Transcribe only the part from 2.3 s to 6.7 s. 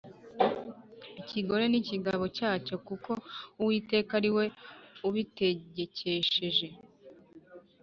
cyacyo kuko Uwiteka ari we ubitegekesheje